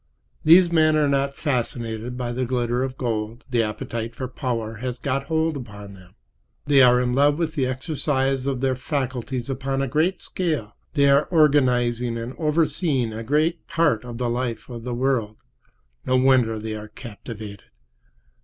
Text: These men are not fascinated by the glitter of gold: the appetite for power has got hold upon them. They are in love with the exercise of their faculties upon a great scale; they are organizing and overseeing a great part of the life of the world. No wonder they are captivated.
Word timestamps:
These 0.43 0.71
men 0.71 0.95
are 0.97 1.07
not 1.07 1.35
fascinated 1.35 2.17
by 2.17 2.31
the 2.31 2.43
glitter 2.43 2.81
of 2.81 2.97
gold: 2.97 3.43
the 3.51 3.61
appetite 3.61 4.15
for 4.15 4.27
power 4.27 4.77
has 4.77 4.97
got 4.97 5.25
hold 5.25 5.55
upon 5.55 5.93
them. 5.93 6.15
They 6.65 6.81
are 6.81 6.99
in 6.99 7.13
love 7.13 7.37
with 7.37 7.53
the 7.53 7.67
exercise 7.67 8.47
of 8.47 8.61
their 8.61 8.73
faculties 8.73 9.47
upon 9.47 9.79
a 9.79 9.87
great 9.87 10.23
scale; 10.23 10.75
they 10.95 11.07
are 11.07 11.25
organizing 11.25 12.17
and 12.17 12.33
overseeing 12.39 13.13
a 13.13 13.21
great 13.21 13.67
part 13.67 14.03
of 14.03 14.17
the 14.17 14.27
life 14.27 14.69
of 14.69 14.85
the 14.85 14.95
world. 14.95 15.37
No 16.03 16.17
wonder 16.17 16.57
they 16.57 16.73
are 16.73 16.87
captivated. 16.87 17.61